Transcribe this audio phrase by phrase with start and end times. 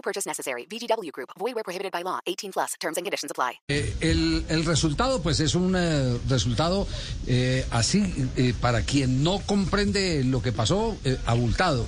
[0.00, 0.64] No purchase necessary.
[0.66, 1.28] VGW Group.
[1.38, 2.20] Void where prohibited by law.
[2.26, 2.72] 18 plus.
[2.80, 3.60] Terms and conditions apply.
[3.68, 6.86] Eh, el, el resultado, pues es un eh, resultado
[7.26, 8.02] eh, así,
[8.36, 11.86] eh, para quien no comprende lo que pasó, eh, abultado.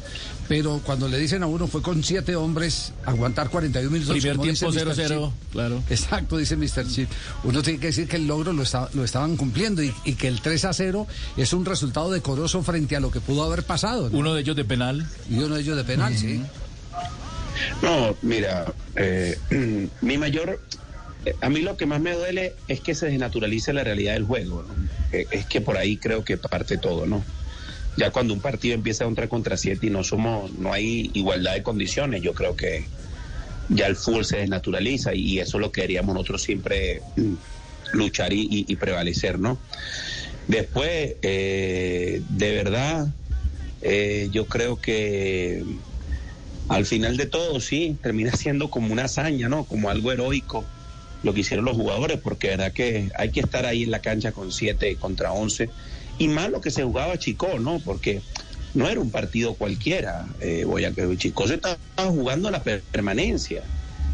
[0.48, 4.15] Pero cuando le dicen a uno fue con siete hombres aguantar 41 minutos.
[4.18, 4.95] Primer tiempo Mr.
[4.95, 5.52] 0-0, Chip.
[5.52, 5.82] claro.
[5.88, 6.87] Exacto, dice Mr.
[6.87, 7.09] Chip.
[7.45, 10.29] Uno tiene que decir que el logro lo, está- lo estaban cumpliendo y, y que
[10.29, 11.06] el 3 a 0
[11.38, 14.10] es un resultado decoroso frente a lo que pudo haber pasado.
[14.10, 14.18] ¿no?
[14.18, 15.09] Uno de ellos de penal.
[15.30, 16.42] Y uno de ellos de penal, sí.
[17.83, 19.38] No, mira, eh,
[20.01, 20.60] mi mayor,
[21.41, 24.63] a mí lo que más me duele es que se desnaturalice la realidad del juego,
[24.63, 24.74] ¿no?
[25.13, 27.24] Eh, es que por ahí creo que parte todo, ¿no?
[27.96, 31.54] Ya cuando un partido empieza un 3 contra 7 y no somos, no hay igualdad
[31.54, 32.87] de condiciones, yo creo que
[33.69, 37.35] ya el fútbol se desnaturaliza y eso es lo que queríamos nosotros siempre mm,
[37.93, 39.59] luchar y prevalecer, ¿no?
[40.48, 43.07] Después, eh, de verdad,
[43.80, 45.65] eh, yo creo que
[46.68, 49.65] al final de todo, sí, termina siendo como una hazaña, ¿no?
[49.65, 50.65] Como algo heroico
[51.23, 54.32] lo que hicieron los jugadores, porque verdad que hay que estar ahí en la cancha
[54.32, 55.69] con 7 contra 11.
[56.19, 57.79] Y más lo que se jugaba Chico, ¿no?
[57.79, 58.21] Porque
[58.74, 60.27] no era un partido cualquiera.
[60.41, 63.63] Eh, Boyacá- Chico se estaba jugando la per- permanencia.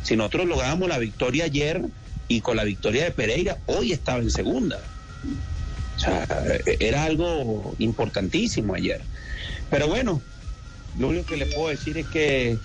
[0.03, 1.81] Si nosotros lográbamos la victoria ayer
[2.29, 4.79] y con la victoria de Pereira, hoy estaba en segunda.
[5.97, 6.27] O sea,
[6.79, 9.01] era algo importantísimo ayer.
[9.71, 10.21] Pero bueno,
[10.99, 12.59] lo único que puedo decir es que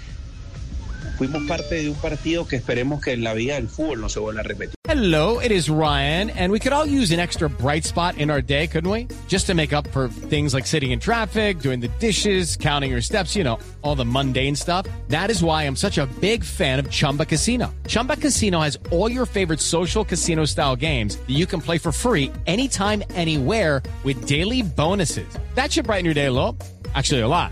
[1.17, 4.19] fuimos parte de un partido que esperemos que en la vida del fútbol no se
[4.19, 4.73] vuelva a repetir.
[4.85, 8.41] Hello, it is Ryan, and we could all use an extra bright spot in our
[8.41, 9.07] day, couldn't we?
[9.27, 13.01] Just to make up for things like sitting in traffic, doing the dishes, counting your
[13.01, 14.85] steps, you know, all the mundane stuff.
[15.07, 17.73] That is why I'm such a big fan of Chumba Casino.
[17.87, 21.91] Chumba Casino has all your favorite social casino style games that you can play for
[21.91, 25.27] free anytime, anywhere with daily bonuses.
[25.55, 26.57] That should brighten your day a little.
[26.93, 27.51] Actually, a lot.